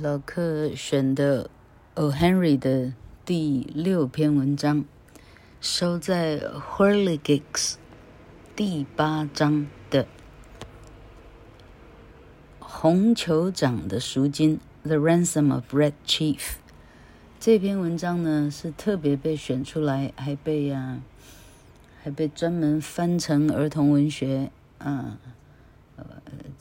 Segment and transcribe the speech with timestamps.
[0.00, 1.48] 老克选的
[1.94, 2.10] O.
[2.10, 2.92] Henry 的
[3.24, 4.84] 第六篇文章，
[5.60, 7.74] 收在 Whirligigs
[8.56, 10.06] 第八章的
[12.58, 16.54] 红酋长的赎金 The Ransom of Red Chief。
[17.38, 21.02] 这篇文章呢是特别被选出来，还被啊，
[22.02, 25.18] 还被专门翻成儿童文学，啊。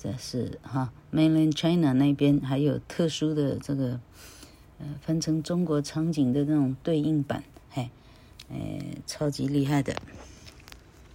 [0.04, 4.02] 这是哈，Mainland China 那边还有特殊的这个，
[4.78, 7.90] 呃，分成中国场景的那种对应版，嘿，
[8.52, 9.96] 哎，超级厉害的，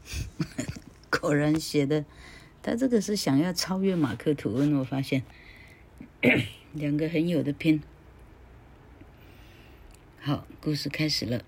[1.21, 2.07] 果然写的，
[2.63, 5.23] 他这个是想要超越马克吐温，我发现，
[6.73, 7.83] 两个很有的拼。
[10.19, 11.45] 好，故事开始了。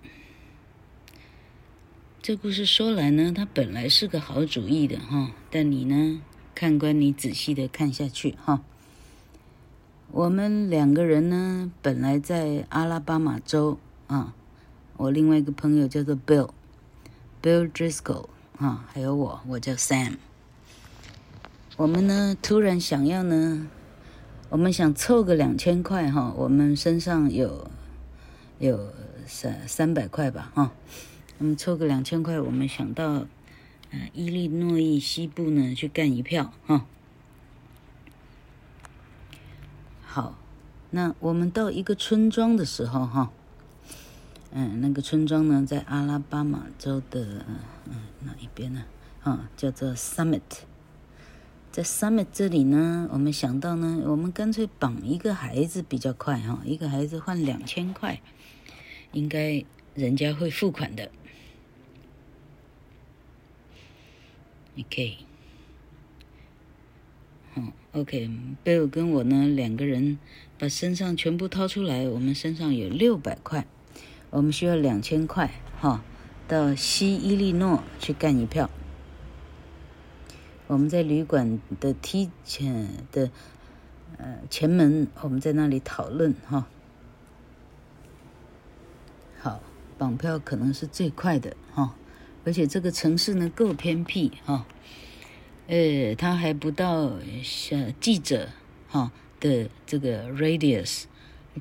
[2.21, 6.21] 这故事说来呢，他本来是个好主意的哈，但你呢？
[6.53, 8.61] 看官，你仔细的看下去哈。
[10.11, 13.77] 我们两个人呢，本来在阿拉巴马州
[14.07, 14.33] 啊。
[14.97, 18.27] 我另外一个朋友叫做 Bill，Bill Driscoll
[18.57, 20.17] 啊，还有我，我叫 Sam。
[21.77, 23.67] 我们呢，突然想要呢，
[24.49, 26.33] 我们想凑个两千块哈。
[26.37, 27.71] 我们身上有
[28.59, 28.93] 有
[29.25, 30.71] 三三百块吧哈。
[31.39, 33.25] 我们凑个两千块，我们想到。
[33.91, 36.85] 啊，伊利诺伊西部呢，去干一票哈。
[40.01, 40.37] 好，
[40.89, 43.31] 那我们到一个村庄的时候哈，
[44.51, 47.45] 嗯，那个村庄呢，在阿拉巴马州的
[47.85, 48.83] 嗯哪一边呢？
[49.23, 50.41] 啊，叫做 Summit。
[51.71, 58.21] 在 Summit 这里呢，我们想到呢，我们干脆绑一个孩子比较快哈，一个孩子换两千块，
[59.13, 59.63] 应该
[59.95, 61.09] 人家会付款的。
[64.79, 65.17] OK，
[67.53, 70.17] 好，OK，Bill 跟我呢两个人
[70.57, 73.67] 把身上全部掏出来，我们身上有六百块，
[74.29, 76.03] 我们需要两千块，哈，
[76.47, 78.69] 到西伊利诺去干一票。
[80.67, 83.29] 我们在旅馆的梯前的
[84.17, 86.65] 呃前门，我们在那里讨论哈。
[89.37, 89.61] 好，
[89.97, 91.97] 绑票可能是最快的哈。
[92.43, 94.65] 而且这个城市呢够偏僻哈，
[95.67, 97.13] 呃，它还不到
[97.43, 98.49] 像记者
[98.87, 101.03] 哈的这个 radius，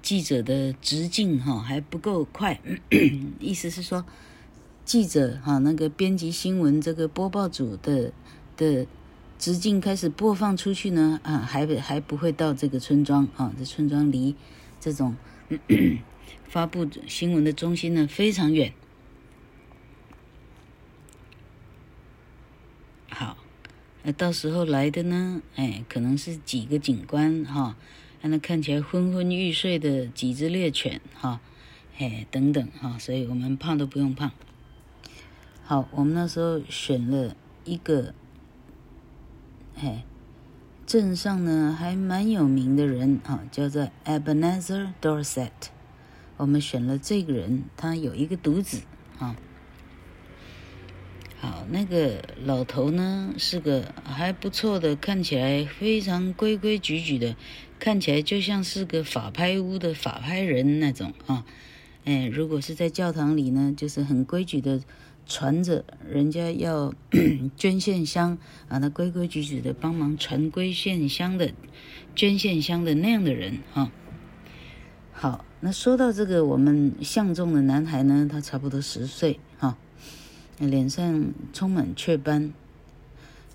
[0.01, 2.59] 记者的直径哈还不够快，
[3.39, 4.05] 意思是说，
[4.85, 8.13] 记者哈那个编辑新闻这个播报组的
[8.57, 8.87] 的
[9.39, 14.35] 直径开始播放出去呢啊还还不会到这个村庄啊，这村庄离
[14.81, 15.15] 这种
[16.49, 18.73] 发布新闻的中心呢非常远。
[24.03, 25.43] 那到时候来的呢？
[25.57, 27.77] 哎，可能是几个警官哈，
[28.23, 31.41] 让他看起来昏昏欲睡的几只猎犬哈，
[31.99, 34.33] 哎等等哈，所以我们怕都不用怕。
[35.63, 38.15] 好，我们那时候选了一个，
[39.77, 40.05] 哎，
[40.87, 45.51] 镇上呢还蛮有名的人啊，叫做 Ebenezer Dorset。
[46.39, 48.81] 我们选了这个人，他有一个独子
[49.19, 49.37] 啊。
[51.43, 57.35] 好，那个老头呢，是个还不错的，看起来非常规规矩矩的，
[57.79, 61.47] 看起来就像是个法拍屋的法拍人那种啊。
[62.05, 64.83] 哎，如果是在教堂里呢，就是很规矩的
[65.27, 66.93] 传着人家要
[67.57, 68.37] 捐献香
[68.69, 71.55] 啊，那规规矩矩的帮忙传归献香的
[72.15, 73.91] 捐献香的那样的人啊。
[75.13, 79.79] 好，那说到这个我们相中的男孩呢，他差不多十岁哈。
[80.69, 82.53] 脸上充满雀斑，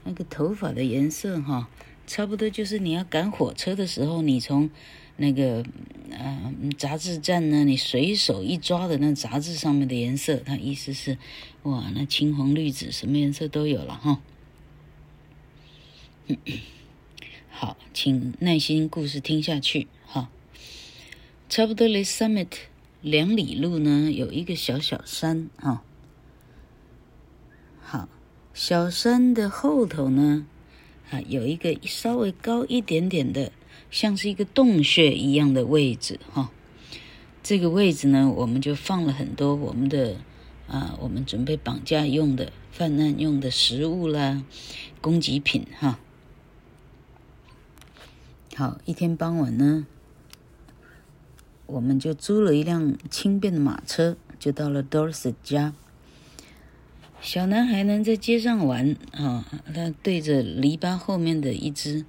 [0.03, 1.69] 那个头发的颜色哈，
[2.07, 4.69] 差不多就是你要赶火车的时候，你从
[5.17, 5.63] 那个
[6.09, 11.17] 呃杂志站呢，你随手一抓的那杂志上面的颜色，它意思是
[11.63, 14.19] 哇，那青红绿紫什么颜色都有了哈。
[17.51, 20.29] 好，请耐心故事听下去哈。
[21.47, 22.47] 差不多离 Summit
[23.01, 25.83] 两里路呢，有一个小小山哈。
[27.87, 28.09] 好，
[28.51, 30.47] 小山的后头呢，
[31.11, 33.51] 啊，有一个稍微高一点点的，
[33.91, 36.49] 像是一个洞穴一样的位置哈。
[37.43, 40.17] 这个位置呢，我们就放了很多我们的
[40.67, 44.43] 啊，我们准备绑架用的、犯案用的食物啦、
[44.99, 45.99] 供给品哈。
[48.55, 49.85] 好，一天傍晚呢，
[51.67, 55.75] 我们就租了一辆轻便的马车，就到了 Dorset 家。
[57.25, 59.43] 小男孩呢，在街上玩啊，
[59.73, 62.05] 他对着篱笆后面的一只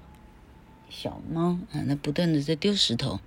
[0.91, 3.19] 小猫啊，他不断的在丢石头。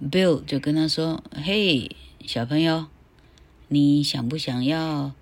[0.00, 2.86] Bill 就跟他说：“嘿，小朋友，
[3.66, 5.12] 你想不想要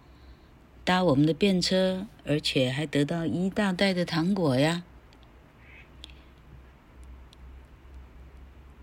[0.84, 4.84] 搭我们的便车，而且还得到一大袋的糖果呀？”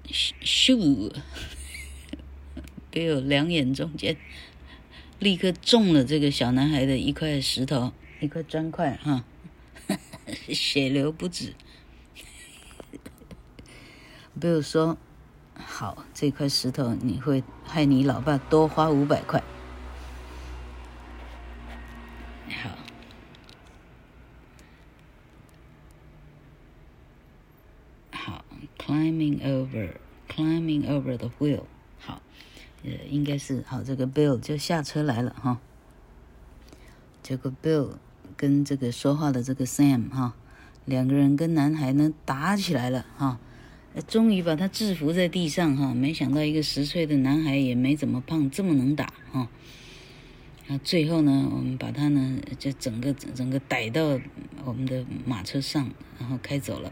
[0.10, 1.14] 咻，
[2.92, 4.18] Bill 两眼中间
[5.24, 9.24] 立刻中了这个小男孩的一块石头，一块砖块，哈，
[10.54, 11.54] 血流不止。
[14.40, 14.98] 比如说。
[15.56, 19.42] 好，这块石头你会害你老爸多花五百块。
[22.50, 22.70] 好，
[28.12, 28.44] 好
[28.80, 31.66] ，climbing over，climbing over the wheel。
[32.84, 35.60] 呃，应该是好，这个 Bill 就下车来了哈。
[37.22, 37.92] 结果 Bill
[38.36, 40.36] 跟这个说话的这个 Sam 哈，
[40.86, 43.40] 两个人跟男孩呢打起来了哈。
[44.08, 49.48] 终于把他制服在地上哈，没想到一个十岁的男孩也没怎么胖，这么能打哈。
[50.68, 54.20] 啊，最后呢，我们把他呢就整个整个逮到
[54.66, 56.92] 我们的马车上，然后开走了。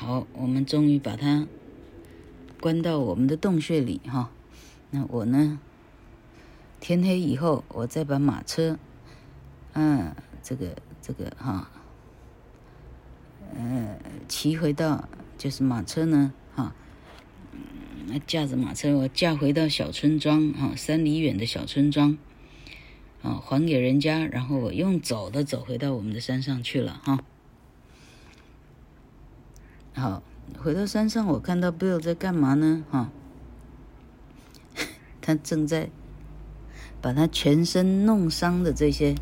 [0.00, 1.48] 好，我们终于把它
[2.60, 4.30] 关到我们的洞穴里哈。
[4.92, 5.58] 那我呢，
[6.78, 8.78] 天黑以后，我再把马车。
[9.72, 11.68] 嗯，这个这个哈，
[13.56, 13.98] 呃，
[14.28, 16.76] 骑回到就是马车呢，哈，
[17.50, 22.16] 嗯，驾着马车我驾回到小村庄哈，三里远的小村庄，
[23.22, 27.24] 啊，还给人家，然后我用走的走回到我们的山上去了哈。
[29.98, 30.22] 好，
[30.58, 32.84] 回到山上，我看到 Bill 在干嘛呢？
[32.90, 33.10] 哈，
[35.20, 35.90] 他正在
[37.02, 39.14] 把他全身弄伤的这些。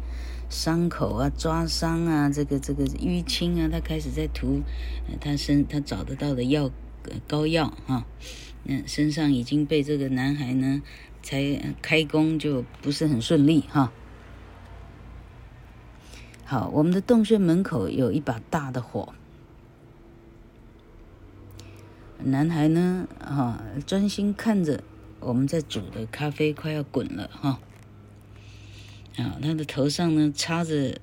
[0.49, 4.63] 伤口啊，抓伤啊，这个这个淤青啊，他开始在涂，
[5.21, 6.71] 他身他找得到的药
[7.27, 8.07] 膏药哈，
[8.63, 10.81] 嗯，身上已经被这个男孩呢
[11.21, 13.93] 才开工就不是很顺利哈。
[16.45, 19.15] 好，我们的洞穴门口有一把大的火，
[22.25, 24.83] 男孩呢哈专心看着
[25.21, 27.61] 我们在煮的咖啡快要滚了哈。
[29.17, 30.99] 啊，他的头上呢插着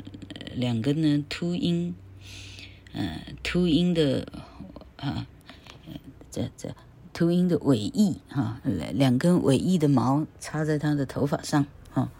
[0.53, 1.95] 两根呢秃鹰，
[2.93, 4.27] 呃，秃鹰的
[4.97, 5.25] 啊，
[6.29, 6.75] 这这
[7.11, 12.11] 秃鹰的尾翼哈，两两根尾翼的毛插在他的头发上哈，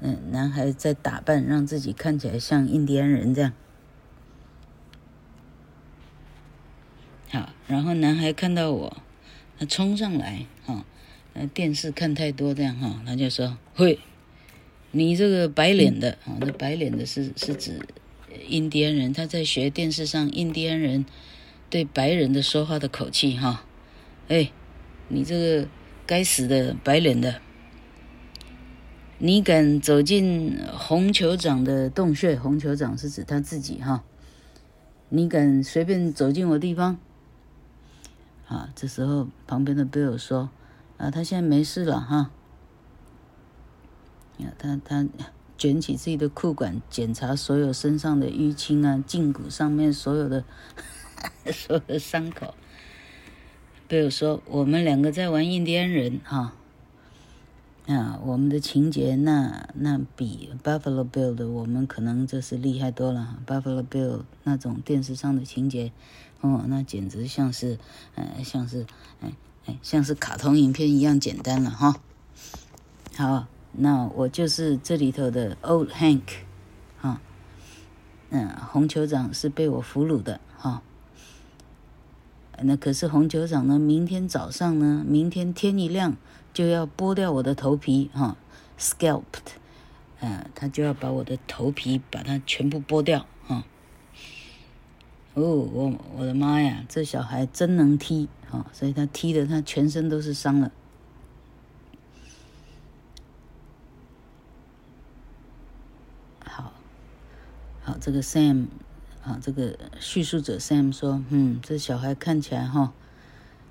[0.00, 3.52] 嗯、男孩在打扮，让自己看起来像印第安人这样。
[7.30, 8.96] 好，然后男孩看到我，
[9.58, 10.84] 他冲上来哈，
[11.34, 13.98] 呃、啊，电视看太多这样哈，他就说会。
[14.90, 17.78] 你这个白脸的啊，那白脸的是是指
[18.48, 21.04] 印第安人，他在学电视上印第安人
[21.68, 23.66] 对白人的说话的口气哈。
[24.28, 24.50] 哎，
[25.08, 25.68] 你这个
[26.06, 27.42] 该死的白脸的，
[29.18, 32.34] 你敢走进红酋长的洞穴？
[32.34, 34.02] 红酋长是指他自己哈。
[35.10, 36.98] 你敢随便走进我地方？
[38.48, 40.50] 啊，这时候旁边的 Bill 说
[40.96, 42.30] 啊，他现在没事了哈。
[44.56, 45.06] 他他
[45.56, 50.44] 卷起自己的裤管，检查所有身上的淤青啊，胫骨上面所有的
[51.52, 52.54] 所有的伤口。
[53.88, 56.52] 比如说，我们两个在玩印第安人哈，
[57.88, 63.38] 啊，我们的情节那那比 Buffalo Bill 的我们可能就是厉害多了。
[63.44, 65.90] Buffalo Bill 那种电视上的情节，
[66.40, 67.78] 哦，那简直像是，
[68.14, 68.86] 呃，像是，
[69.20, 69.32] 哎
[69.66, 71.96] 哎，像是卡通影片一样简单了哈。
[73.16, 73.46] 好。
[73.80, 76.22] 那我就是这里头的 Old Hank，
[76.98, 77.20] 哈，
[78.30, 80.82] 嗯，红酋长是被我俘虏的哈。
[82.62, 86.16] 那可是红酋长呢，明天早上呢，明天天一亮
[86.52, 88.36] 就要剥掉我的头皮哈
[88.80, 89.22] ，scalped，
[90.20, 93.26] 嗯，他就要把我的头皮把它全部剥掉。
[95.38, 100.72] 哦，我我的妈呀，这小孩真能踢哈，所以他踢的他全身都是伤了。
[106.44, 106.72] 好，
[107.84, 108.66] 好这个 Sam，
[109.22, 112.92] 啊，这个叙述者 Sam 说，嗯，这小孩看起来哈，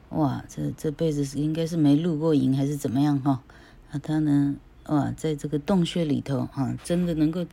[0.09, 3.43] 哇，这这辈子应该是没露过营还是怎么样哈？
[3.91, 4.55] 啊，他呢，
[4.87, 7.45] 哇，在这个洞穴里头哈，真的能够，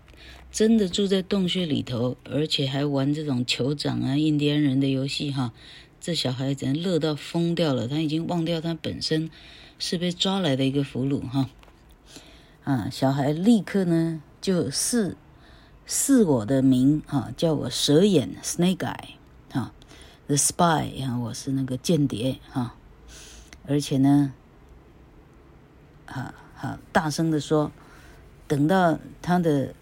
[0.51, 5.53] 真的住在洞穴里头，而且还玩这种酋长啊、印第安人的游戏哈，
[6.01, 9.31] 这小孩真乐到疯掉了，他已经忘掉他本身
[9.79, 11.49] 是被抓来的一个俘虏哈。
[12.65, 15.17] 啊，小孩立刻呢就是。
[15.87, 19.17] 赐我的名啊，叫我蛇眼 Snake Eye
[19.53, 19.75] 啊
[20.29, 22.75] ，The Spy 啊，我是那个间谍啊，
[23.67, 24.33] 而且呢，
[26.07, 27.71] 啊啊，大声的说，
[28.47, 29.75] 等到他的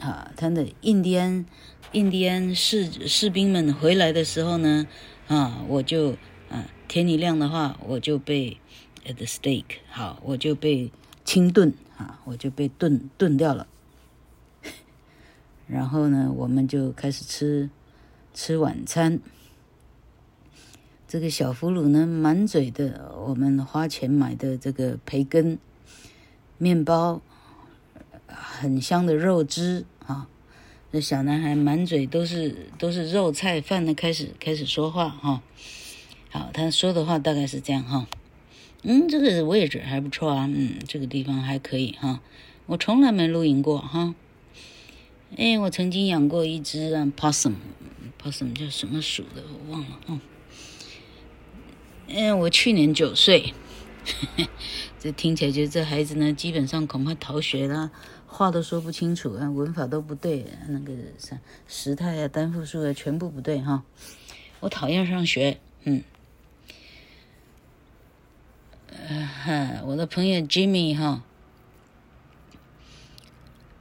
[0.00, 1.44] 啊，他的印第安
[1.92, 4.86] 印第安士士兵们回来的时候呢，
[5.28, 6.12] 啊，我就
[6.50, 8.58] 啊，天一亮的话，我就被
[9.06, 10.90] at the stake 好，我就被
[11.24, 13.66] 清炖啊，我就被炖炖掉了。
[15.66, 17.70] 然后呢，我们就开始吃
[18.34, 19.18] 吃晚餐。
[21.08, 25.58] 这个小俘虏呢，满嘴的我们花钱买的这个培根、
[26.58, 27.20] 面包，
[28.26, 30.28] 很香的肉汁啊。
[30.92, 35.42] 这小男孩满嘴都是都是肉菜饭的，开始开始说话哈。
[36.30, 38.06] 好，他说的话大概是这样哈。
[38.82, 42.20] 嗯，这个位置还不错啊，嗯，这个地方还可以哈。
[42.66, 44.14] 我从来没露营过哈。
[45.36, 50.20] 哎，我曾经养过一只啊，possum，possum 叫什么鼠的我忘了哦。
[52.08, 53.52] 哎，我去年九岁，
[54.98, 57.90] 这听起来就这孩子呢，基本上恐怕逃学了，
[58.26, 63.84] 话都说不清楚啊，文法都不对，那个啥时态啊、单复数啊，全部不对哈。
[64.60, 66.02] 我讨厌上学，嗯。
[68.88, 71.22] 呃，我的朋友 Jimmy 哈，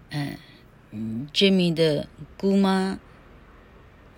[0.10, 0.38] 嗯。
[0.96, 3.00] 嗯，Jimmy 的姑妈，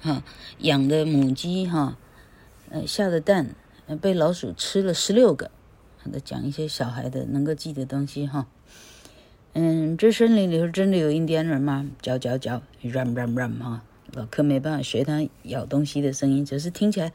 [0.01, 0.23] 哈
[0.57, 1.97] 养的母鸡哈，
[2.69, 3.55] 呃下的蛋，
[4.01, 5.49] 被老鼠吃了十六个。
[6.19, 8.47] 讲一些小孩的能够记的东西哈。
[9.53, 11.89] 嗯，这森林里头真的有印第安人吗？
[12.01, 13.83] 嚼嚼嚼，ram ram ram 哈，
[14.13, 17.11] 老柯没办法学他咬东西的声音，只是听起来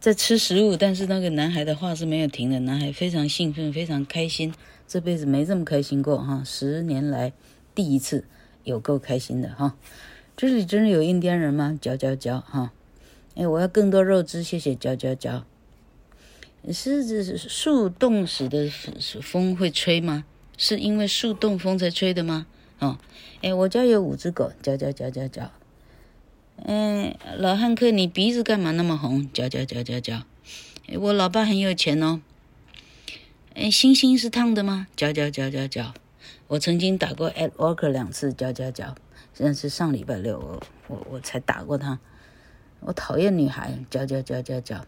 [0.00, 0.76] 在吃食物。
[0.76, 4.52] 但是那个男孩的话是没有停的，男孩非常兴奋，非常开心，
[4.86, 7.32] 这辈子没这么开心过哈，十年来
[7.74, 8.24] 第一次。
[8.64, 9.76] 有够开心的哈，
[10.36, 11.78] 这里真的有印第安人吗？
[11.80, 12.70] 嚼嚼嚼哈，
[13.34, 15.46] 哎，我要更多肉汁，谢谢嚼嚼嚼。
[16.72, 18.68] 是这是树冻死的
[19.22, 20.24] 风会吹吗？
[20.56, 22.46] 是因为树冻风才吹的吗？
[22.80, 22.98] 哦，
[23.42, 25.52] 哎，我家有五只狗，叫叫叫叫叫。
[26.64, 29.32] 嗯，老汉克，你鼻子干嘛那么红？
[29.32, 30.22] 叫叫叫叫叫。
[30.88, 32.20] 哎，我老爸很有钱哦。
[33.54, 34.88] 哎，星星是烫的吗？
[34.96, 35.94] 叫叫叫叫叫。
[36.48, 38.96] 我曾经打过 Ed Walker 两次，叫叫叫。
[39.32, 42.00] 现在是上礼拜六，我我我才打过他。
[42.80, 44.84] 我讨厌女孩，叫叫叫叫叫。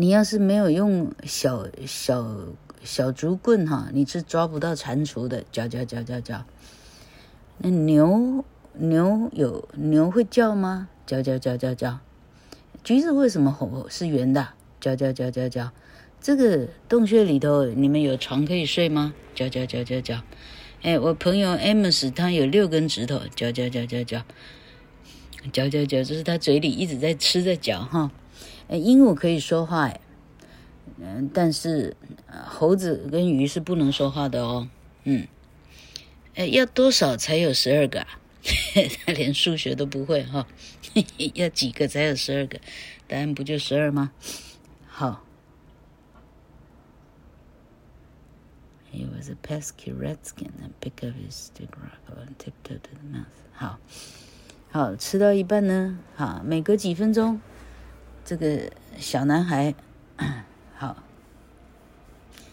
[0.00, 2.24] 你要是没有用小小
[2.84, 6.44] 小竹棍哈，你是抓不到蟾蜍的，嚼嚼嚼嚼嚼。
[7.56, 10.88] 那牛牛有牛会叫吗？
[11.04, 11.98] 嚼嚼嚼嚼嚼。
[12.84, 14.50] 橘子为什么红是圆的？
[14.78, 15.72] 嚼嚼嚼嚼嚼。
[16.20, 19.12] 这个洞穴里头，你们有床可以睡吗？
[19.34, 20.22] 嚼嚼嚼嚼嚼。
[20.82, 24.22] 哎，我朋友 Amos 他有六根指头，嚼嚼嚼嚼嚼，
[25.52, 28.12] 嚼嚼嚼，这是他嘴里一直在吃在嚼哈。
[28.68, 30.00] 哎，鹦鹉可以说话哎，
[31.00, 31.96] 嗯，但是
[32.46, 34.68] 猴子跟鱼是不能说话的哦。
[35.04, 35.26] 嗯，
[36.34, 38.20] 哎，要多少才有十二个啊？
[39.04, 40.46] 他 连数学都不会哈，
[41.34, 42.60] 要几个才有十二个？
[43.06, 44.12] 答案不就十二吗？
[44.86, 45.24] 好。
[48.90, 53.26] He was a pesky redskin and pick up his stick rock and tiptoe to the mouth。
[53.52, 53.78] 好，
[54.70, 57.40] 好，吃到一半呢，好，每隔几分钟，
[58.28, 59.74] 这个小男孩，
[60.76, 61.02] 好，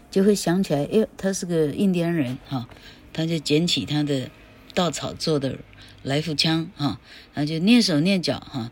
[0.10, 2.70] 就会想起来，哎，他是个印第安人，哈，
[3.12, 4.32] 他就捡起他的
[4.74, 5.60] 稻草做的
[6.02, 7.02] 来福枪，哈，
[7.34, 8.72] 他就蹑手蹑脚，哈，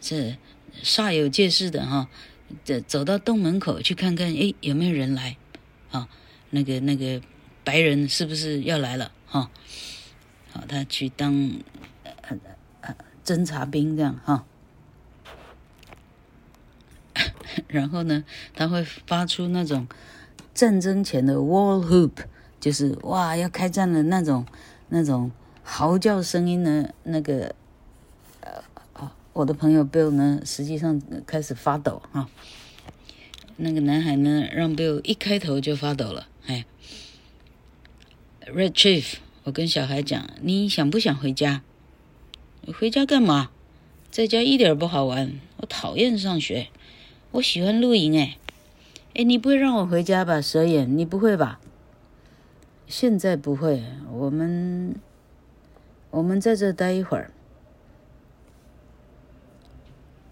[0.00, 0.36] 这
[0.82, 2.08] 煞有介事的，哈，
[2.64, 5.36] 这走到洞门口去看看，哎，有没有人来，
[5.92, 6.08] 啊。
[6.50, 7.22] 那个那个
[7.62, 9.12] 白人是不是要来了？
[9.26, 9.48] 哈，
[10.50, 11.52] 好，他去当
[12.02, 12.36] 呃
[12.80, 14.44] 呃侦察兵这样哈。
[17.68, 19.86] 然后呢，他会发出那种
[20.54, 22.12] 战争前的 war whoop，
[22.60, 24.46] 就是哇要开战的那种
[24.88, 25.30] 那种
[25.62, 26.88] 嚎叫声音呢。
[27.04, 27.54] 那个
[28.40, 32.28] 呃，我的朋友 Bill 呢，实际上开始发抖哈。
[33.56, 36.28] 那个男孩呢，让 Bill 一开头就发抖了。
[36.46, 36.64] 哎
[38.46, 41.62] ，Red Chief，我跟小孩讲，你想不想回家？
[42.78, 43.50] 回家干嘛？
[44.10, 46.68] 在家一点不好玩，我讨厌上学，
[47.32, 48.18] 我喜欢露营。
[48.18, 48.36] 哎，
[49.14, 50.40] 哎，你不会让我回家吧？
[50.40, 51.58] 蛇眼，你不会吧？
[52.86, 54.94] 现在不会，我们
[56.10, 57.32] 我们在这待一会儿。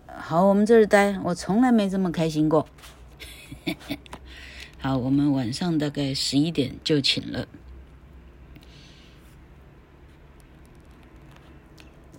[0.07, 2.69] 好，我们这儿待，我从来没这么开心过。
[4.79, 7.49] 好，我们晚上大概十一点就寝了。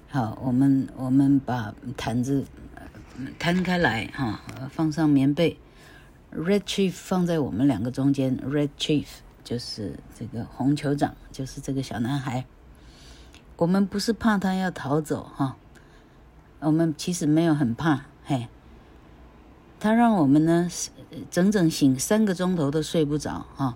[0.10, 2.46] 好，我们我们把毯子
[3.38, 5.60] 摊开来哈，放上棉被
[6.34, 9.06] ，Red Chief 放在我们两个中间，Red Chief
[9.44, 12.46] 就是这个红酋长，就是这个小男孩。
[13.58, 15.56] 我们不是怕他要逃走哈，
[16.60, 18.48] 我们其实没有很怕，嘿。
[19.80, 20.70] 他让我们呢
[21.32, 23.76] 整整醒三个钟头都睡不着哈。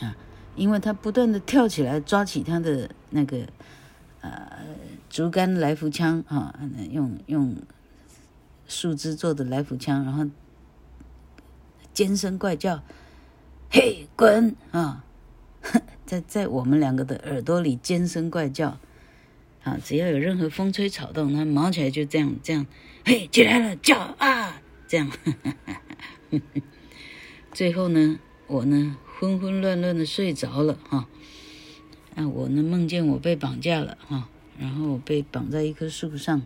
[0.00, 0.16] 啊
[0.56, 3.46] 因为他不断的跳起来，抓起他的那个
[4.22, 4.58] 呃
[5.16, 7.56] 竹竿来福枪啊，用用
[8.68, 10.26] 树枝做的来福枪，然后
[11.94, 12.82] 尖声怪叫
[13.72, 15.06] ：“嘿，滚啊！”
[16.04, 18.78] 在在我们两个的耳朵里尖声怪叫
[19.64, 19.78] 啊！
[19.82, 22.66] 只要有任何风吹草动，他毛起来就这样这样，
[23.06, 24.60] 嘿，起来了，叫啊！
[24.86, 25.10] 这样，
[27.54, 28.18] 最后呢，
[28.48, 28.98] 我呢。
[29.18, 31.08] 昏昏乱乱的睡着了哈，
[32.16, 36.42] 啊，我呢梦见我被绑架了哈，然后我被绑在一棵树上，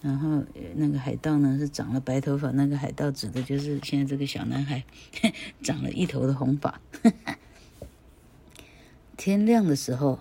[0.00, 0.42] 然后
[0.74, 4.84] 那个海盗呢是长了白头发，那个海盗指的就是现在这个小男孩，
[5.62, 6.80] 长了一头的红发。
[9.16, 10.20] 天亮的时候，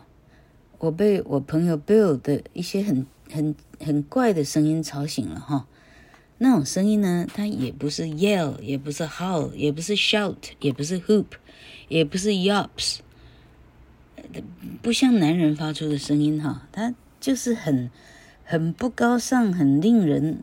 [0.80, 5.68] 我被我朋友 Bill 的一些很很很怪的声音吵醒了哈。
[6.40, 11.26] 那种声音呢，它也不是 yell，也不是 how，也不是 shout，也不是 hoop，
[11.88, 13.00] 也不是 yops，
[14.84, 16.94] 不像男人发出的声音哈，它
[17.28, 17.92] 就是很
[18.46, 20.42] 很不高尚，很令人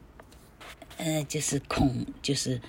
[0.99, 2.61] 呃，就是恐，就是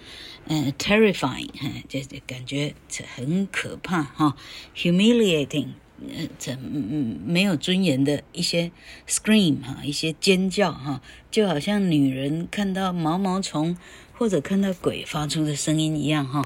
[0.47, 2.73] 呃 terrifying，哈，就是感觉
[3.13, 4.37] 很可怕哈
[4.73, 5.67] ，humiliating。
[5.99, 8.71] 呃，这嗯没有尊严的一些
[9.05, 13.75] scream 哈，一些尖叫哈，就好像女人看到毛毛虫
[14.13, 16.41] 或者看到鬼发出的声音一样哈。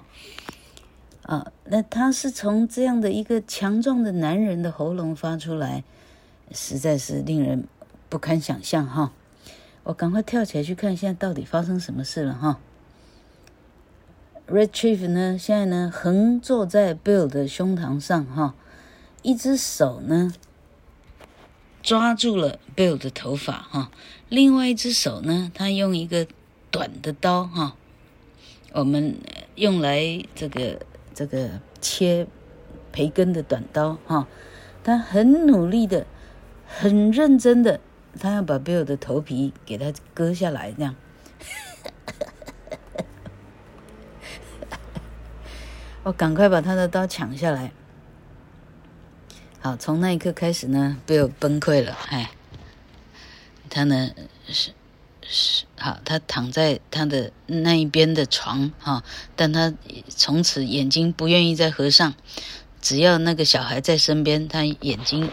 [1.21, 5.83] 啊，那他是从这样的一个强壮的男人的喉咙发出来，
[6.51, 7.67] 实在是令人
[8.09, 9.11] 不堪想象哈。
[9.83, 12.59] 我赶快跳起来去看，现在到底发生什么事了哈。
[14.47, 18.55] Red Chief 呢，现在呢横坐在 Bill 的胸膛上哈。
[19.21, 20.33] 一只手呢
[21.83, 23.91] 抓住了 Bill 的头发哈，
[24.29, 26.25] 另外一只手呢，他用一个
[26.71, 27.75] 短的刀哈，
[28.71, 29.17] 我们
[29.55, 30.79] 用来这个
[31.13, 32.27] 这个切
[32.93, 34.25] 培根的短刀哈，
[34.83, 36.07] 他很努力的、
[36.77, 37.79] 很认真的，
[38.19, 40.95] 他要把 Bill 的头皮给他割下来，这样。
[46.03, 47.71] 我 赶快把他的刀抢下来。
[49.59, 51.97] 好，从那一刻开始呢，Bill 崩溃了。
[52.09, 52.31] 哎，
[53.69, 54.11] 他呢
[54.47, 54.71] 是
[55.21, 59.03] 是好，他躺在他的那一边的床哈，
[59.35, 59.73] 但他
[60.07, 62.13] 从此眼睛不愿意再合上，
[62.79, 65.29] 只要那个小孩在身边，他眼睛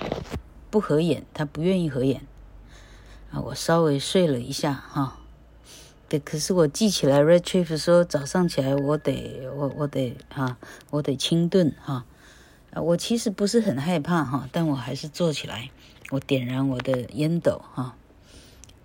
[0.71, 2.23] 不合眼，他不愿意合眼。
[3.31, 5.19] 啊，我稍微睡了一下哈，
[6.09, 10.57] 对，可是我记起来，Red Chief 说早上起来我得我我得哈，
[10.91, 12.05] 我得清炖哈。
[12.73, 15.71] 啊我其实不是很害怕哈，但我还是坐起来，
[16.11, 17.97] 我点燃我的烟斗哈，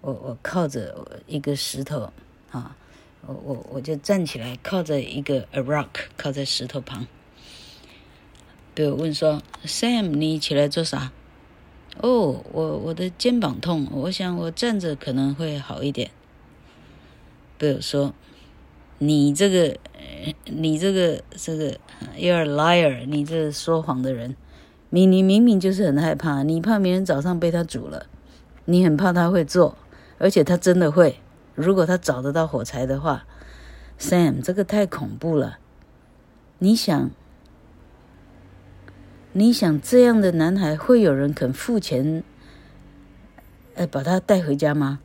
[0.01, 2.11] 我我靠着一个石头
[2.51, 2.75] 啊，
[3.27, 7.05] 我我我就站起来，靠着一个 a rock，靠在石头旁。
[8.73, 11.11] 对我问说：“Sam，你起来做啥？”
[12.01, 16.11] 哦，我我的肩膀痛，我想我站着可能会好一点。
[17.57, 18.13] 比如说。
[19.03, 19.75] 你这个，
[20.45, 21.71] 你这个，这个
[22.15, 24.35] ，you're a liar，你这说谎的人，
[24.91, 28.05] 你你明明就是很害怕，你怕明天早上被他煮了，
[28.65, 29.75] 你很怕他会做，
[30.19, 31.15] 而且他真的会，
[31.55, 33.25] 如果他找得到火柴的话
[33.99, 35.57] ，Sam，这个太恐怖了，
[36.59, 37.09] 你想，
[39.33, 42.21] 你想这样的男孩会有人肯付钱，
[43.75, 44.99] 呃，把他带回家吗？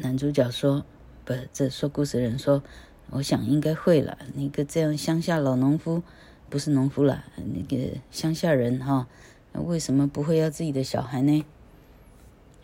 [0.00, 0.84] 男主角说
[1.24, 2.64] ：“不，这说故事的人说，
[3.10, 4.18] 我想应该会了。
[4.34, 6.02] 那个这样乡下老农夫，
[6.50, 9.06] 不是农夫了，那个乡下人哈，
[9.52, 11.44] 为什么不会要自己的小孩呢？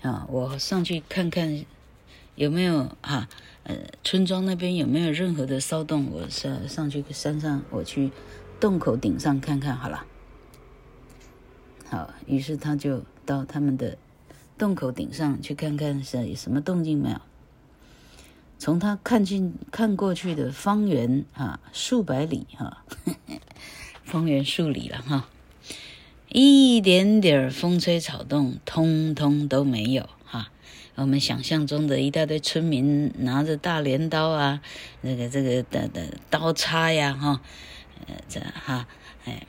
[0.02, 1.64] 啊，我上去看看
[2.34, 3.28] 有没有啊，
[3.62, 6.10] 呃，村庄那边有没有任何的骚动？
[6.10, 8.10] 我上上去山上，我去
[8.60, 10.04] 洞口顶上看看好了。
[11.88, 13.96] 好，于是他就到他们的。”
[14.58, 17.20] 洞口顶上去看看是有什么动静没有？
[18.58, 22.82] 从他看进看过去的方圆啊数百里哈，
[24.02, 25.28] 方圆数里了哈，
[26.28, 30.50] 一点点风吹草动通通都没有哈。
[30.96, 34.60] 我们想象中的一大堆村民拿着大镰刀啊，
[35.04, 37.40] 这个这个的的刀叉呀哈，
[38.06, 38.86] 呃这哈
[39.24, 39.46] 哎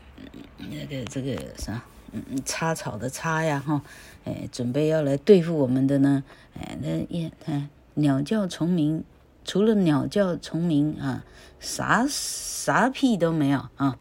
[0.57, 3.81] 那个这个啥，嗯，插草的插呀，哈，
[4.25, 6.23] 哎，准备要来对付我们的呢，
[6.59, 9.03] 哎，那也看鸟叫虫鸣，
[9.45, 11.23] 除了鸟叫虫鸣啊，
[11.59, 13.97] 啥啥屁都没有啊。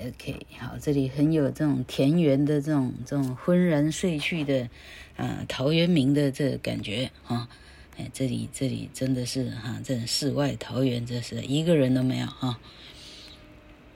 [0.00, 4.68] OK，好，这里很有这种田园的这种这种昏然睡去的
[5.16, 7.48] 啊陶渊明的这感觉啊。
[7.98, 12.60] 哎，这里这里真的是哈、啊，这世外桃源，这是一个人都没有、啊。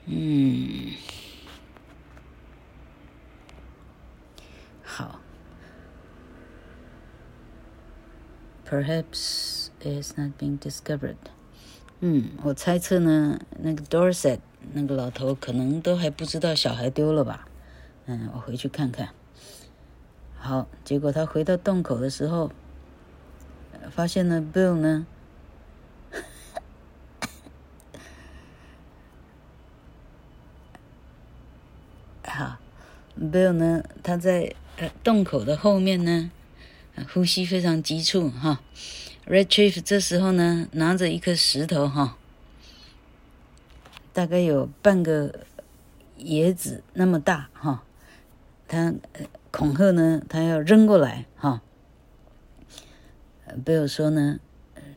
[0.07, 0.91] 嗯，
[4.83, 5.21] 好。
[8.69, 11.15] Perhaps it's not being discovered。
[12.01, 14.39] 嗯，我猜测呢，那个 Dorset
[14.73, 17.47] 那个老头可能都还不知道小孩丢了吧？
[18.07, 19.11] 嗯，我回去看看。
[20.35, 22.51] 好，结果他回到洞口的时候。
[23.91, 25.05] 发现了 Bill 呢，
[32.25, 32.57] 好
[33.19, 34.55] ，Bill 呢，他在
[35.03, 36.31] 洞口的后面呢，
[37.13, 38.61] 呼吸非常急促哈。
[39.25, 42.17] Red Chief 这时候呢，拿着一颗石头哈，
[44.11, 45.45] 大概有半个
[46.19, 47.83] 椰子那么大哈，
[48.67, 48.93] 他
[49.51, 51.61] 恐吓呢，他要扔过来哈。
[53.63, 54.39] 贝尔说呢，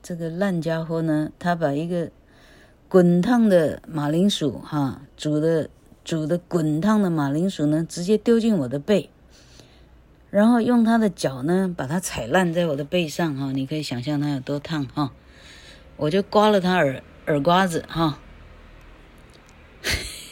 [0.03, 2.11] 这个烂家伙呢，他把一个
[2.89, 5.69] 滚烫的马铃薯哈，煮的
[6.05, 9.11] 煮的滚烫的马铃薯呢，直接丢进我的背，
[10.31, 15.13] 然后用他的脚呢，把它踩烂在我的背上哈，你可以想象他有多烫哈，
[15.97, 18.19] 我就刮了他耳耳刮子哈，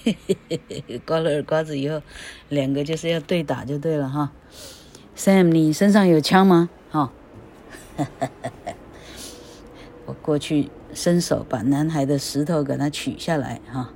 [0.05, 2.01] 嘿嘿嘿嘿刮了耳刮子以后，
[2.49, 4.33] 两个就是要对打就对了哈
[5.17, 6.71] ，Sam，你身上有枪吗？
[6.91, 7.13] 哈。
[10.07, 13.91] 我过去伸手把男孩的石头给他取下来，哈，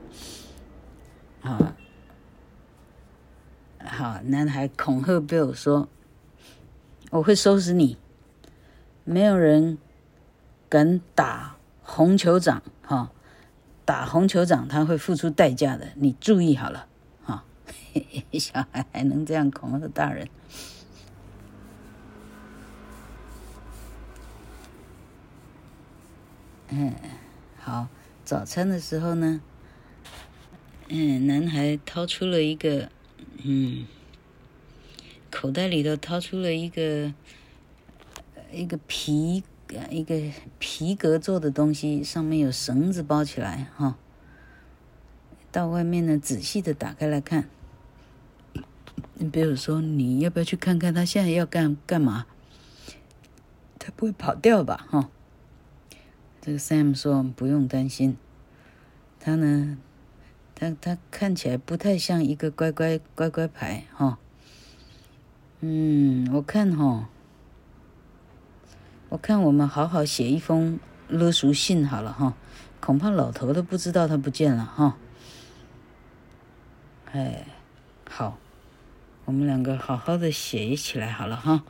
[1.40, 1.72] 好，
[3.84, 5.88] 好，男孩恐吓 Bill 说
[7.10, 7.98] ：“我会收拾你，
[9.04, 9.78] 没有人
[10.68, 13.10] 敢打红酋长，哈，
[13.84, 16.86] 打红酋长他会付出代价的，你注意好了，
[17.24, 17.44] 哈，
[18.38, 20.28] 小孩还能这样恐吓大人。”
[26.70, 26.94] 嗯，
[27.58, 27.88] 好。
[28.24, 29.40] 早餐的时候呢，
[30.88, 32.90] 嗯，男孩掏出了一个，
[33.42, 33.86] 嗯，
[35.30, 37.14] 口袋里头掏出了一个，
[38.52, 39.42] 一个皮，
[39.88, 40.20] 一个
[40.58, 43.96] 皮革做的东西，上面有绳子包起来，哈。
[45.50, 47.48] 到外面呢，仔细的打开来看。
[49.14, 52.26] 你比如说，你要不要去看看他现在要干干嘛？
[53.78, 54.86] 他不会跑掉吧？
[54.90, 55.08] 哈。
[56.48, 58.16] 这个 Sam 说：“不用担心，
[59.20, 59.76] 他呢，
[60.54, 64.18] 他他看起来不太像一个乖乖乖乖牌哈、
[65.60, 67.10] 嗯，我看哈、
[69.10, 72.32] 我看我们好好写一封勒赎信好了哈、
[72.80, 74.94] 恐怕老头都不知道他不见了哈、哦。
[77.12, 77.46] 哎，
[78.08, 78.38] 好，
[79.26, 81.62] 我们两个好好的写一起来好了哈。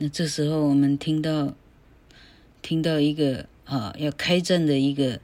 [0.00, 1.54] 那这时候我们听到，
[2.62, 5.18] 听到一个啊要开战的一个，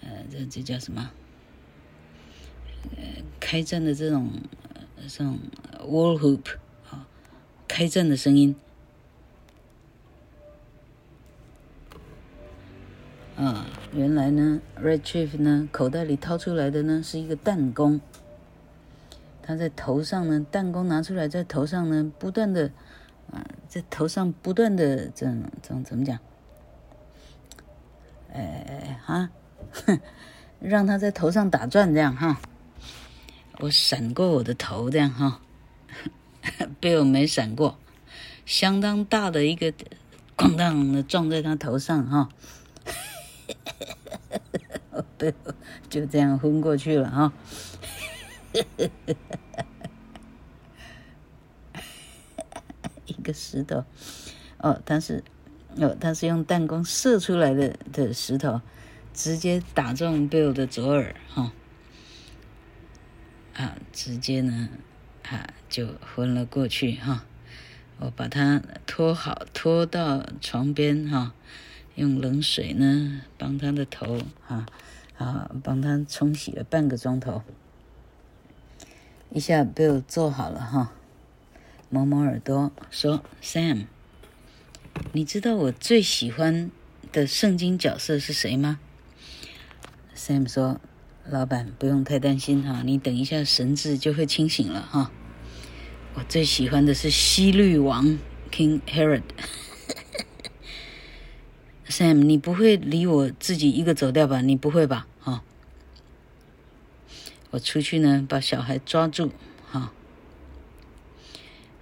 [0.00, 1.10] 呃，这这叫什么？
[2.96, 3.02] 呃，
[3.38, 4.30] 开战的这种
[5.06, 5.38] 这种
[5.82, 6.54] war hoop
[6.90, 7.06] 啊，
[7.68, 8.56] 开战的声音。
[13.36, 18.00] 啊，原来呢，Red Chief 呢口袋里掏出来的呢是一个弹弓，
[19.42, 22.72] 他在头上呢，弹弓拿出来在头上呢不断的。
[23.32, 26.18] 啊，在头上不断的这种这种怎么讲？
[28.32, 29.30] 哎啊，
[29.72, 30.00] 哼，
[30.60, 32.40] 让他在头上打转这样哈。
[33.60, 35.40] 我闪过我的头这样哈，
[36.78, 37.78] 被我没闪过，
[38.44, 39.72] 相当大的一个
[40.36, 42.28] 咣当的撞在他头上哈，
[45.16, 45.54] 被我
[45.88, 47.32] 就这样昏过去了哈。
[53.06, 53.84] 一个石头，
[54.58, 55.22] 哦，他是，
[55.76, 58.60] 哦，他是用弹弓射出来的的石头，
[59.14, 61.52] 直接打中 Bill 的左耳，哈、哦，
[63.54, 64.68] 啊，直接呢，
[65.28, 67.24] 啊，就昏了过去，哈、
[67.98, 71.34] 我把他拖好，拖到床边，哈、
[71.94, 74.66] 用冷水呢帮他的头，哈、
[75.16, 77.42] 啊，啊，帮他冲洗了半个钟头，
[79.30, 80.92] 一下 Bill 坐好了，哈、
[81.88, 83.86] 摸摸耳朵，说：“Sam，
[85.12, 86.70] 你知道我最喜欢
[87.12, 88.80] 的圣经角色是谁吗
[90.16, 90.80] ？Sam 说
[91.24, 95.12] ：“老板不用太担心哈，你等一下神智就会清醒了哈。
[96.14, 98.18] 我最喜欢的是希律王
[98.50, 99.22] King Herod。
[101.88, 104.40] Sam，你不会离我自己一个走掉吧？
[104.40, 105.06] 你不会吧？
[105.20, 105.44] 哈，
[107.52, 109.30] 我出去呢，把小孩抓住
[109.70, 109.92] 哈。”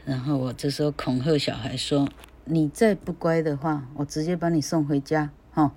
[0.05, 2.09] 然后我这时候恐吓小孩说
[2.45, 5.73] ：“你再不乖的话，我直接把你送回家，哈！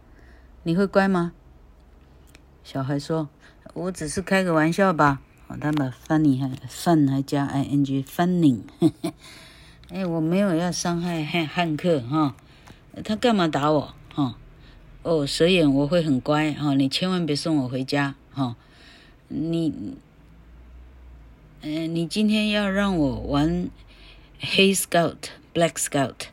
[0.64, 1.32] 你会乖吗？”
[2.64, 3.30] 小孩说
[3.74, 5.22] ：“我只是开个玩笑吧。”
[5.62, 8.64] 他把 funny 还 fun 还加 ing，funny。
[9.90, 12.36] 哎，我没有要伤害汉汉克哈，
[13.06, 14.36] 他干嘛打我哈？
[15.04, 18.58] 哦，蛇眼我会很乖哈，你千万别送我回家哈！
[19.30, 19.96] 你，
[21.62, 23.70] 嗯，你今天要让我玩。
[24.40, 26.28] 黑 Scout，Black Scout，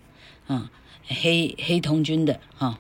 [0.47, 0.71] 啊，
[1.07, 2.79] 黑黑童军的哈，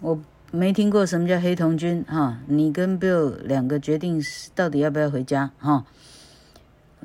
[0.00, 2.40] 我没听过什么叫黑童军哈。
[2.46, 4.22] 你跟 Bill 两个决定
[4.54, 5.84] 到底要不要回家哈。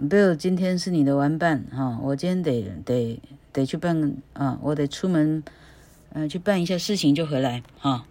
[0.02, 3.20] Bill 今天是你的玩伴哈，我今天得得
[3.52, 5.44] 得去办啊，我得出门，
[6.14, 8.06] 嗯，去办一下事情就回来哈。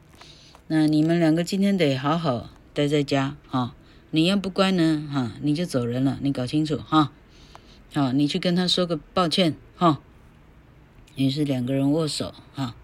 [0.68, 3.74] 那你们两个今天得好好待在家哈。
[4.10, 7.12] 你要不乖呢哈，你就走人了，你搞清楚哈。
[7.92, 10.00] 好，你去跟他说个抱歉，哈。
[11.16, 12.76] 于是两个人握手，哈。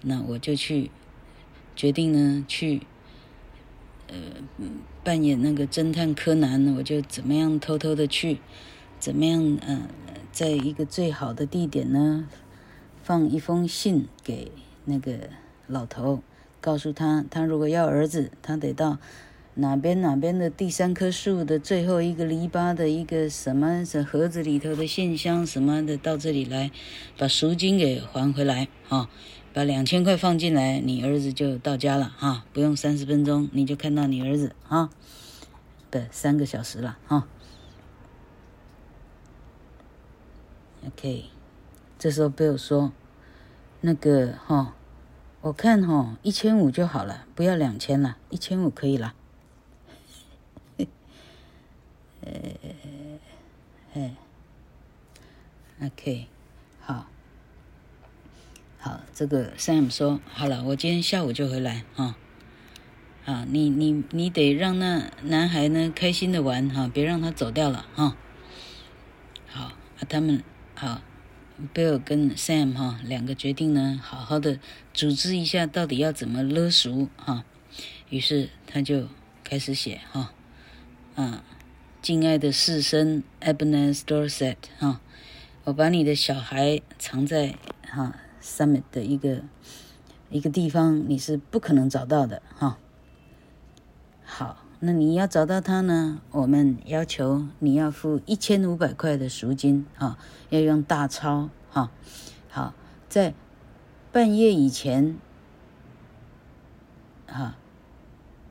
[0.00, 0.90] 那我就去
[1.76, 2.82] 决定呢，去
[4.08, 4.16] 呃
[5.04, 8.38] 扮演那个侦探柯南，我就怎么样偷偷的去，
[8.98, 9.88] 怎么样呃，
[10.32, 12.26] 在一个最好的地点呢，
[13.04, 14.50] 放一封信给
[14.86, 15.30] 那个
[15.68, 16.20] 老头，
[16.60, 18.98] 告诉他，他如果要儿子，他得到。
[19.54, 26.70] 哪边哪边的第三棵树的最后一个篱笆的一个什么这盒子里头的信箱什么的，到这里来，
[27.18, 29.10] 把赎金给还回来啊，
[29.52, 34.88] 把两千块放进来，你儿子就到家了哈，不用三十分钟你就看到你儿子啊，
[35.90, 37.28] 不三个小时了哈。
[40.86, 41.26] OK，
[41.98, 42.90] 这时候 Bill 说，
[43.82, 44.74] 那个哈，
[45.42, 49.12] 我看哈一千五就好了，不要两千了，一千五可以了。
[52.24, 52.32] 呃，
[53.94, 54.14] 哎
[55.82, 56.26] ，OK，
[56.80, 57.06] 好，
[58.78, 62.14] 好，这个 Sam 说好了，我今天下午就回来哈。
[63.24, 68.16] 啊，你你你得让那男孩呢开心的玩哈，别让他走掉了哈。
[69.48, 69.74] 好，啊，
[70.08, 70.44] 他们
[70.76, 71.02] 好
[71.74, 74.60] ，Bill 跟 Sam 哈两个决定呢，好好的
[74.94, 77.44] 组织一下，到底要怎么勒赎哈。
[78.10, 79.08] 于是他就
[79.42, 80.32] 开始写哈，
[81.16, 81.44] 啊。
[82.02, 85.00] 敬爱的士绅 Ebenezer Dorset 哈，
[85.62, 87.54] 我把你的小孩藏在
[87.88, 89.42] 哈 Summit 的一个
[90.28, 92.76] 一个地方，你是不可能找到的哈。
[94.24, 100.18] 好，那你要找到他呢，我们要求你要付一千五百块的赎金哈，
[100.50, 101.92] 要用大钞哈。
[102.48, 102.74] 好，
[103.08, 103.32] 在
[104.10, 105.16] 半夜以前，
[107.28, 107.54] 哈，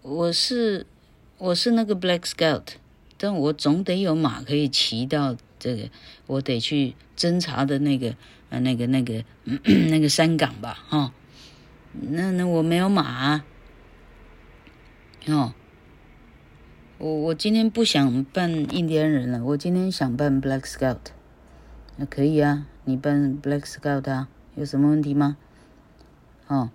[0.02, 0.86] 我是
[1.38, 2.76] 我是那个 Black Scout，
[3.22, 5.90] 但我总得有马可以骑到这个，
[6.26, 8.16] 我得去侦查的那个
[8.50, 9.24] 呃那个那个
[9.92, 11.12] 那个山岗吧，哈、哦，
[12.10, 13.44] 那那我没有马，
[15.28, 15.54] 哦。
[16.98, 20.98] 我我今天不想扮印第安人了，我今天想扮 Black Scout，
[21.98, 25.38] 那可以啊，你扮 Black Scout 啊，有什么问题吗？
[26.48, 26.72] 哦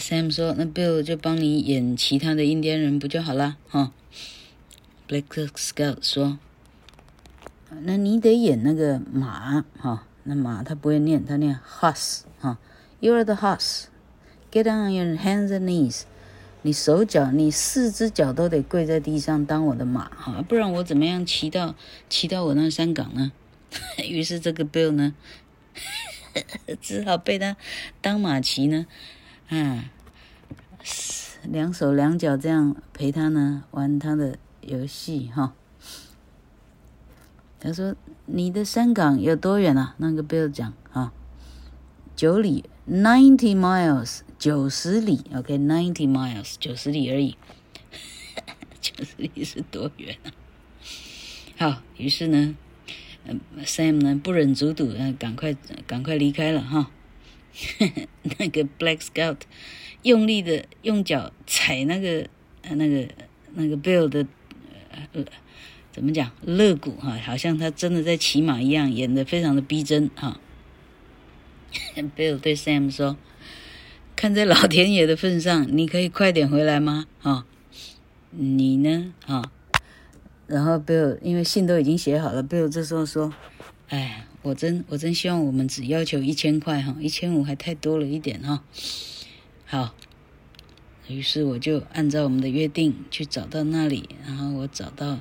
[0.00, 3.56] ，Sam 说，那 Bill 就帮你演其他的印第安人不就好了？
[3.68, 3.92] 哈、哦、
[5.08, 6.38] ，Black Scout 说，
[7.82, 12.58] 那你得演那个马，哈、哦，那马他不会念，他念 horse，哈、哦
[12.98, 13.84] ，You are the horse。
[14.50, 16.02] Get on your hands and knees，
[16.62, 21.76] 你手脚，你四只脚都得跪在地上当我的马哈，不然我怎么样骑到
[22.08, 23.30] 骑到我那山岗呢？
[24.02, 25.14] 于是这个 Bill 呢，
[26.82, 27.56] 只好被他
[28.00, 28.86] 当马骑呢，
[29.50, 29.90] 啊，
[31.44, 35.52] 两手两脚这样陪他呢玩他的游戏哈。
[37.58, 41.12] 他说：“你的山岗有多远啊？”那个 Bill 讲啊，
[42.16, 44.20] 九里，ninety miles。
[44.38, 47.36] 九十里，OK，ninety miles，九十里而已，
[48.80, 50.32] 九十里是多远啊？
[51.58, 52.56] 好，于是呢，
[53.26, 55.52] 嗯，Sam 呢不忍卒睹，赶快
[55.86, 56.90] 赶快离开了哈。
[58.38, 59.38] 那个 Black Scout
[60.02, 62.26] 用力的用脚踩那个
[62.62, 63.08] 呃那个
[63.54, 64.26] 那个 Bill 的
[65.12, 65.24] 呃
[65.92, 70.40] 怎么讲肋骨哈，好像他真的在骑马一样，演的非常的逼真哈。
[72.16, 73.16] Bill 对 Sam 说。
[74.16, 77.06] 看在老天爷的份上，你可以快点回来吗？
[77.22, 77.46] 啊、
[78.32, 79.14] 你呢？
[79.24, 79.50] 啊、
[80.46, 83.32] 然后 Bill 因为信都已经写好了，Bill 这时候说
[83.88, 88.64] ：“哎，我真我真希望我们只要求一千块哈，一千五还太多了一点哈、”
[89.66, 89.94] 好，
[91.08, 95.18] 于是我就按照我们的约定去找到那里，然后我找到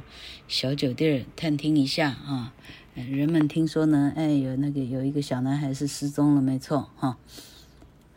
[0.48, 2.54] 小酒店探听一下啊、
[2.96, 7.18] 人们听说呢，哎，有那个有一个小男孩是失踪了，没错哈。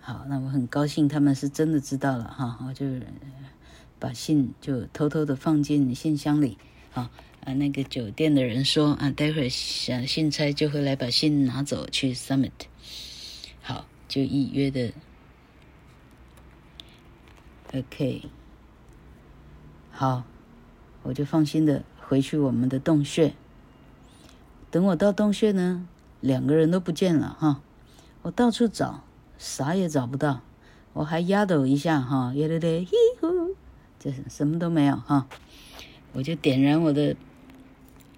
[0.01, 2.87] 好，那我很高兴他们是真的知道了哈，我就
[3.99, 6.59] 把信就偷偷的放进信箱里
[6.95, 7.11] 啊
[7.45, 12.51] 啊，那个酒店的人说啊，待会儿信差就会来把信拿走去 Summit，
[13.61, 14.93] 好，就预约的
[17.75, 18.23] ，OK，
[19.91, 20.25] 好，
[21.03, 23.35] 我就放心的回去我们的洞穴。
[24.71, 25.87] 等我到洞穴呢，
[26.21, 27.61] 两个人都不见了哈，
[28.23, 29.05] 我到处找。
[29.39, 30.41] 啥也找不到，
[30.93, 33.57] 我还压抖一下哈，耶嘞嘞，嘿呼，
[33.99, 35.27] 这什么都没有哈，
[36.13, 37.17] 我就点燃我的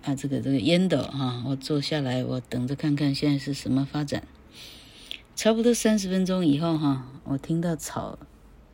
[0.05, 4.23] 啊这个这个烟斗哈，我坐下来，我等着看看现在是什么发展。
[5.35, 8.19] 差不多三十分钟以后哈，我听到草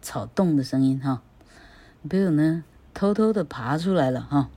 [0.03, 1.23] 草动的声音哈
[2.09, 4.51] ，Bill 呢偷偷的爬出来了哈，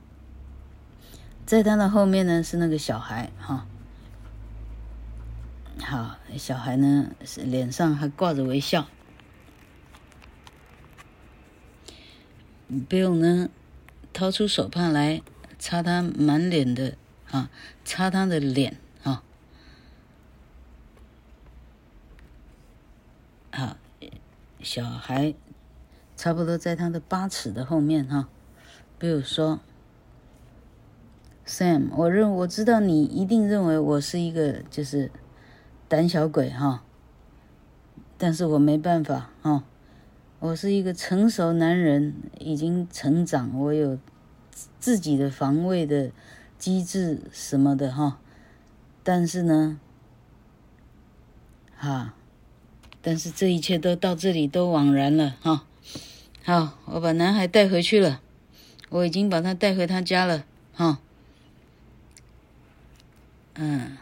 [1.46, 3.66] 在他的后面呢是那个小孩哈。
[5.80, 8.86] 好，小孩呢是脸上还挂着微笑。
[12.88, 13.48] Bill 呢
[14.12, 15.22] 掏出手帕来
[15.64, 16.94] 擦他满脸的
[17.30, 17.48] 啊，
[17.86, 19.22] 擦他的脸啊。
[23.50, 23.78] 好，
[24.60, 25.34] 小孩
[26.18, 28.28] 差不多在他的八尺的后面哈。
[28.98, 29.60] 比如说
[31.46, 35.10] ：“Sam，我认我知道你一定认为我是一个就是。”
[35.88, 36.82] 胆小鬼哈，
[38.18, 39.64] 但是我没办法哈，
[40.40, 43.98] 我是一个成熟男人，已经成长，我有
[44.78, 46.10] 自己的防卫的
[46.58, 48.18] 机制什么的哈，
[49.02, 49.78] 但是呢，
[51.76, 52.14] 哈，
[53.02, 55.66] 但是这一切都到这里都枉然了哈。
[56.44, 58.20] 好，我把男孩带回去了，
[58.90, 60.44] 我已经把他带回他家了
[60.74, 60.98] 哈，
[63.54, 63.96] 嗯。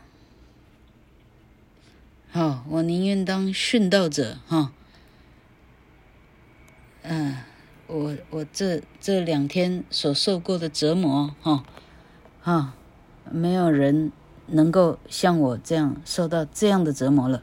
[2.35, 4.73] 好，我宁愿当殉道者哈。
[7.03, 7.37] 嗯、
[7.93, 11.63] 我我这这两天所受过的折磨哈，
[12.41, 12.75] 哈，
[13.31, 14.11] 没有人
[14.47, 17.43] 能够像我这样受到这样的折磨了。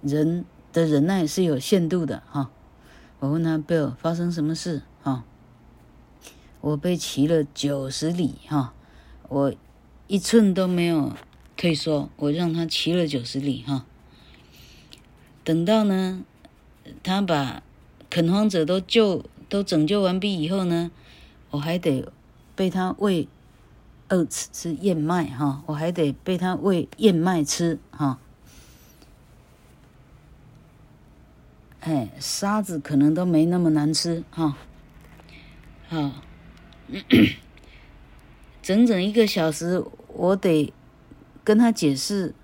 [0.00, 2.50] 人的忍耐是有限度的哈。
[3.18, 5.24] 我问他 Bill 发生什么事哈？
[6.62, 8.72] 我被骑了九十里哈，
[9.28, 9.54] 我
[10.06, 11.12] 一寸都没有。
[11.56, 13.86] 退缩，我让他骑了九十里哈。
[15.44, 16.24] 等到呢，
[17.02, 17.62] 他把
[18.10, 20.90] 垦荒者都救都拯救完毕以后呢，
[21.50, 22.06] 我还得
[22.54, 23.28] 被他喂
[24.08, 28.18] oats 吃燕麦哈，我还得被他喂燕麦吃哈。
[31.80, 34.56] 哎，沙子可能都没那么难吃哈。
[35.88, 36.12] 好，
[38.62, 40.72] 整整一个小时，我得
[41.44, 42.34] 跟他解释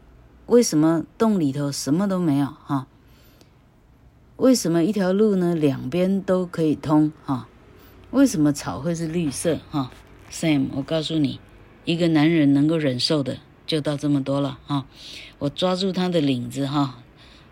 [0.47, 2.87] 为什么洞里头什么都没有哈。
[4.41, 5.55] 为什么一条路呢？
[5.55, 7.47] 两边都可以通哈？
[8.11, 9.91] 为什么草会是绿色哈
[10.31, 11.39] ？Sam，我告诉你，
[11.85, 13.37] 一个男人能够忍受的
[13.67, 14.87] 就到这么多了哈。
[15.39, 17.03] 我抓住他的领子哈。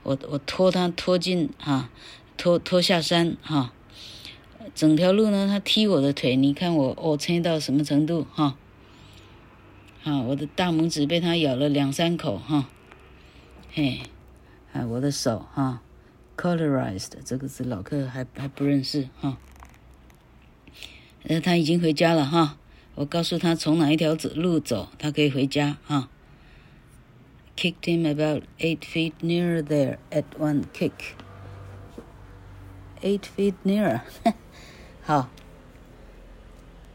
[0.02, 1.90] 我我拖他拖进哈，
[2.38, 3.70] 拖拖下山哈，
[4.74, 8.56] 整条路呢，他踢我的腿，你看我我撑到什么程度哈？
[10.04, 12.66] 啊，我的大拇指被他咬了两三口哈，
[13.70, 14.00] 嘿，
[14.72, 15.82] 啊，我的手哈
[16.40, 19.38] Colorized，这个字老客还还不认识哈，
[21.24, 22.56] 呃，他已经回家了哈，
[22.94, 26.08] 我告诉他从哪一条走路走，他可以回家哈。
[27.56, 31.16] Kicked him about eight feet nearer there at one kick.
[33.02, 34.02] Eight feet nearer，
[35.02, 35.28] 好，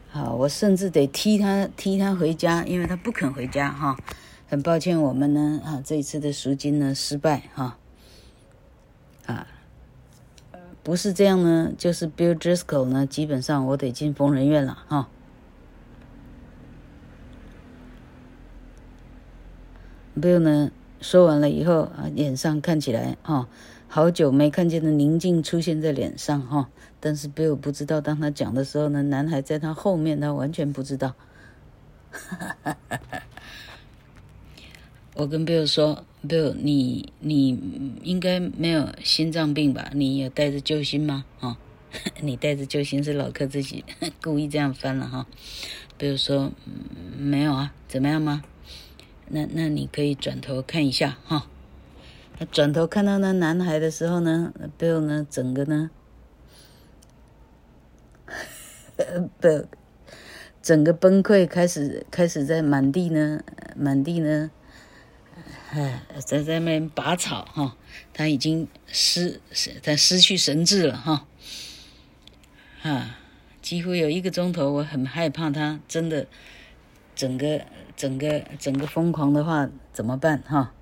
[0.08, 3.98] 好，我甚至得踢他，踢他回家，因为他不肯回家哈。
[4.48, 7.76] 很抱歉，我们呢啊这一次的赎金呢失败哈。
[9.26, 9.46] 啊，
[10.84, 15.08] 不是这样呢，就是 Bill Driscoll 呢，基本上我得进疯人院了哈。
[20.14, 20.70] Bill 呢，
[21.00, 23.48] 说完了以后啊，脸上看起来哈、哦，
[23.88, 26.66] 好久没看见的宁静出现在脸上哈、哦。
[27.00, 31.14] 但是 Bill 不知道，当他讲的时候呢，男孩在他后面，他完全不知道。
[32.10, 32.76] 哈哈哈！
[33.10, 33.22] 哈
[35.14, 37.58] 我跟 Bill 说，Bill，你你
[38.02, 39.90] 应该没有心脏病吧？
[39.94, 41.24] 你有带着救星吗？
[41.38, 41.56] 哈、哦，
[42.22, 43.84] 你带着救星是老客自己
[44.22, 45.26] 故意这样翻了哈。
[45.96, 46.52] 比如说，
[47.16, 48.42] 没有啊，怎么样吗？
[49.28, 51.46] 那那你可以转头看一下哈，
[52.52, 55.90] 转头看到那男孩的时候呢，Bill 呢整个呢
[59.40, 59.66] 不
[60.60, 63.42] 整个崩溃，开始开始在满地呢
[63.74, 64.50] 满地呢，
[65.74, 67.76] 哎在在那边拔草哈，
[68.12, 69.40] 他已经失
[69.82, 71.26] 他失去神智了哈，
[72.82, 73.18] 啊，
[73.60, 76.26] 几乎有一个钟头，我很害怕他真的
[77.14, 77.66] 整个。
[77.96, 80.72] 整个整个疯狂的话怎么办哈？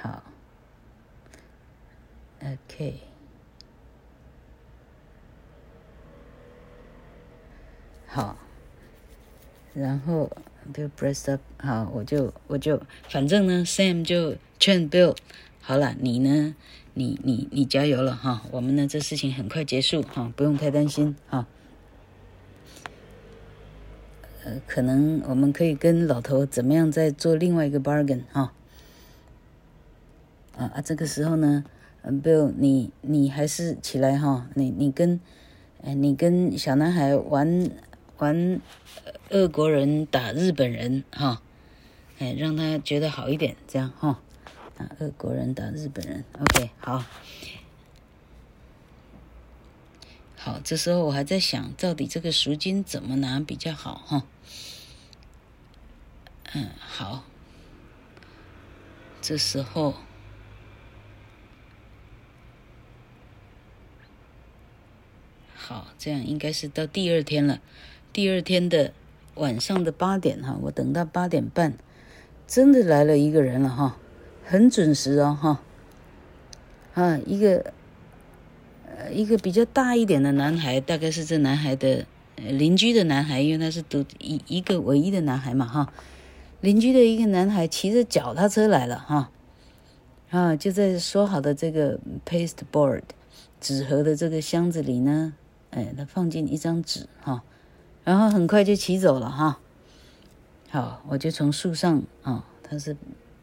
[0.00, 0.22] 好
[2.40, 3.00] ，OK，
[8.06, 8.38] 好，
[9.78, 10.30] 然后
[10.72, 15.14] 就 press up，好，我就我就反正呢，Sam 就劝 Bill，
[15.60, 16.54] 好了，你呢，
[16.94, 21.46] 你你你加油了哈，我们呢这事情很快结束哈，不用太担心哈。
[24.44, 28.52] 呃，可能我们可以跟老头怎么样再做另外一个 bargain 哈？
[30.56, 31.64] 啊啊，这个时候呢
[32.02, 35.20] ，Bill，你你还是起来哈，你你跟，
[35.82, 37.68] 哎，你跟小男孩玩
[38.18, 38.60] 玩，
[39.30, 41.42] 俄国人打日本人哈，
[42.18, 44.20] 哎，让他觉得好一点，这样哈，
[44.78, 47.04] 啊，俄国人打日本人，OK，好。
[50.36, 54.24] 好，这时候我还在想，到底这个赎金怎么拿比较好哈？
[56.52, 57.24] 嗯，好。
[59.20, 59.94] 这时候，
[65.56, 67.60] 好，这样应该是到第二天了。
[68.16, 68.94] 第二天的
[69.34, 71.74] 晚上的八点哈，我等到八点半，
[72.46, 73.98] 真的来了一个人了哈，
[74.42, 75.60] 很准时哦哈。
[76.94, 77.74] 啊，一个。
[78.88, 82.06] 呃，一个比较大一点的男孩，大概是这男孩的
[82.36, 85.92] 邻居的男孩，因为他是独一一个唯一的男孩嘛，哈。
[86.62, 89.30] 邻居的一个男孩骑着脚踏车来了，哈，
[90.30, 93.02] 啊，就在说好的这个 pasteboard
[93.60, 95.34] 纸盒的这个箱子里呢，
[95.72, 97.42] 哎，他放进一张纸，哈，
[98.06, 99.58] 然后很快就骑走了，哈。
[100.70, 102.96] 好，我就从树上啊，他是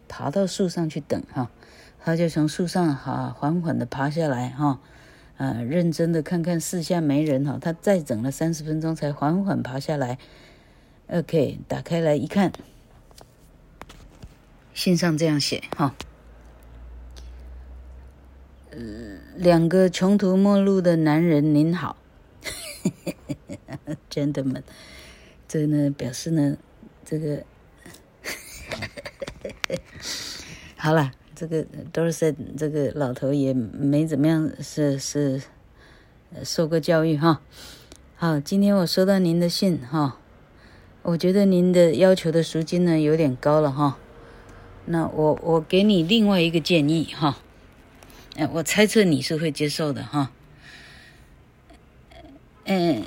[0.07, 1.51] 爬到树上去等，哈，
[1.99, 4.79] 他就从树上哈缓缓的爬下来，哈。
[5.35, 10.17] 啊，认真的看看四下没人哈，他再整了三十分钟才缓缓爬下来。
[11.07, 12.53] OK，打开来一看，
[14.73, 15.93] 信上这样写哈，
[19.35, 21.97] 两个穷途末路的男人您好
[24.09, 24.63] Gentlemen，
[25.47, 26.57] 这呢表示呢，
[27.05, 27.43] 这个
[30.75, 35.41] 好了，这个 Dorset 这个老头也没怎么样，是是
[36.43, 37.41] 受过教育哈。
[38.15, 40.19] 好，今天我收到您的信哈，
[41.01, 43.97] 我觉得您的要求的赎金呢有点高了哈。
[44.85, 47.37] 那我我给你另外一个建议哈，
[48.35, 50.31] 哎，我猜测你是会接受的哈。
[52.65, 53.03] 嗯，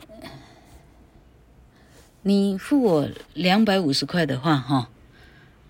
[2.23, 4.91] 你付我两百五十块的话哈。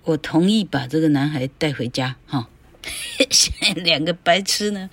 [0.05, 2.49] 我同意把这个男孩带回家，哈！
[3.29, 4.89] 现两个白痴呢，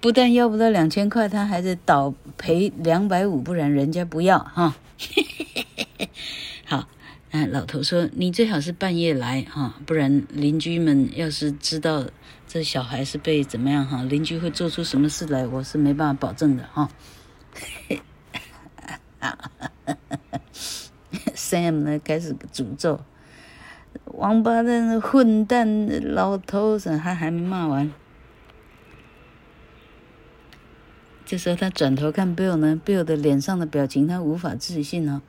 [0.00, 4.76] 不但要不到两千块，他还得倒赔两百五，不然人家不要，哈！
[6.64, 6.88] 好，
[7.32, 12.06] 那老头说你最好是半夜来，哈，不然邻居们要是知道
[12.46, 16.88] 这小孩是被怎么样，哈，邻居会做出什么事来，我是没办法保证的，哈。
[21.34, 23.00] Sam 呢开始诅咒。
[24.04, 27.92] 王八蛋、混蛋、老头子，他还没骂完。
[31.24, 35.22] 这时候他转头看 Bill 呢，Bill 的脸上的表情他无法置信哦。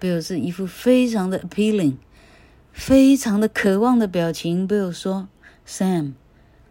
[0.00, 1.96] Bill 是一副非常的 appealing，
[2.72, 4.66] 非常的渴望的表情。
[4.66, 5.28] Bill 说
[5.66, 6.12] ：“Sam，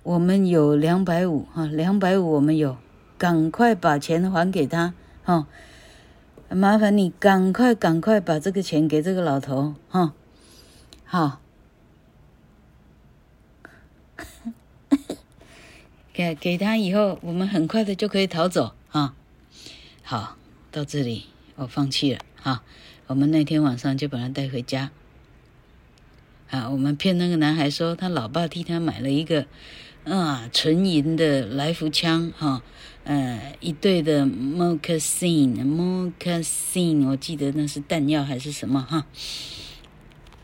[0.04, 2.78] 我们有两百五哈，两百五我们有，
[3.24, 4.94] 赶快把钱还给他
[5.24, 5.48] 哈，
[6.50, 10.14] 麻烦你赶快赶快把这个钱给这个老头哈。”
[11.08, 11.40] 好，
[16.12, 19.16] 给给他以后，我们很快的就可以逃走啊！
[20.04, 20.36] 好，
[20.70, 22.62] 到这里我放弃了啊！
[23.08, 24.92] 我们那天晚上就把他带回家。
[26.50, 29.46] 啊，我们骗那个男孩说他老爸替他买了一个
[30.04, 32.62] 啊纯银的来福枪哈，
[33.04, 39.06] 呃一对的 moccasin，moccasin，我记得那是弹药还是什么哈。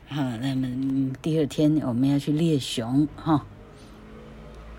[0.07, 3.45] 好，那么第二天我们要去猎熊哈。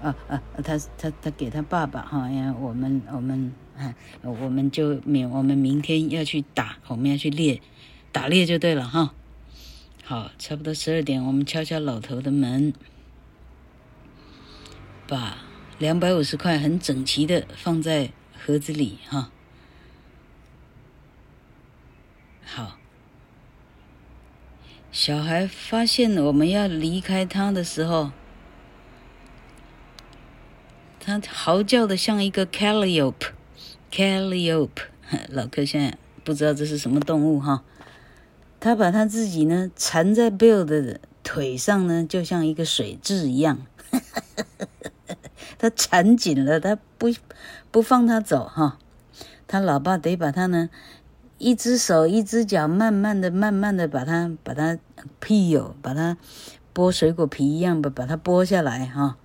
[0.02, 7.60] 啊啊，他他他给他爸爸哈，因为我们我们啊，我们就明我们明天要去打，我们要去猎，
[8.10, 9.12] 打猎就对了哈。
[10.02, 12.72] 好，差不多十二点，我们敲敲老头的门，
[15.06, 15.36] 爸
[15.80, 19.30] 两百五十块很整齐的放在盒子里哈。
[22.44, 22.76] 好。
[24.92, 28.12] 小孩发现我们要离开他的时候，
[30.98, 34.82] 他嚎叫的像一个 calliope，calliope。
[35.30, 37.64] 老柯现在不知道这是什么动物哈。
[38.58, 43.64] 他把他自己呢缠在 Bill 的腿上呢，就像一个水蛭一样。
[45.60, 47.08] 他缠紧了，他不
[47.70, 48.78] 不放他走哈。
[49.46, 50.70] 他老爸得把他呢。
[51.36, 54.78] 一只手，一只脚，慢慢的、慢慢的把他、把他
[55.22, 56.18] peel，把他
[56.74, 59.16] 剥水果皮一样的把它剥下来哈。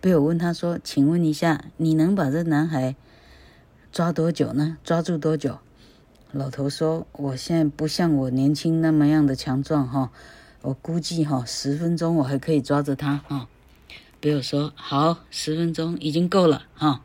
[0.00, 2.96] 被我问他说：“请问一下，你能把这男孩
[3.92, 4.76] 抓多久呢？
[4.82, 5.58] 抓住多久？”
[6.32, 10.10] 老头说：“我现在不像我年轻那么样的强壮哈，
[10.62, 13.48] 我估计哈十分钟我还可以抓着他哈。”
[14.26, 17.04] 被我说：“好，十分钟已经够了哈，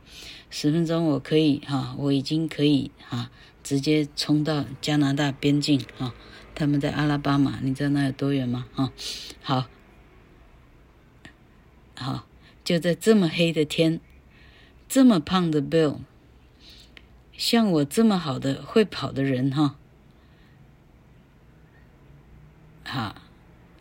[0.50, 3.30] 十分钟我可以哈，我已经可以哈。”
[3.64, 6.16] 直接冲到加拿大边境啊！
[6.56, 8.66] 他们在阿拉巴马，你知道那有多远吗？
[8.74, 8.92] 啊，
[9.44, 9.68] 好，
[11.96, 12.26] 好，
[12.64, 14.02] 就在这么黑的天，
[14.90, 16.00] 这么胖的 Bill，
[17.38, 19.76] 像我这么好的会跑的人哈，
[22.84, 23.16] 好，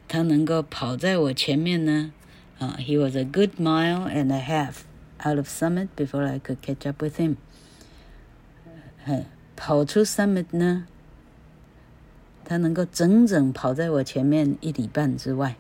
[0.07, 2.13] 他能够跑在我前面呢。
[2.61, 4.83] 啊，He was a good mile and a half
[5.27, 7.37] out of Summit before I could catch up with him。
[9.57, 10.87] 跑出 Summit 呢，
[12.45, 15.57] 他能够整整跑在我前面一里半之外。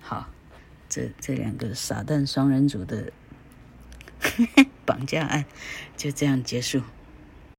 [0.00, 0.28] 好，
[0.88, 3.12] 这这两个傻蛋双人组的
[4.84, 5.46] 绑架案
[5.96, 6.82] 就这样结束。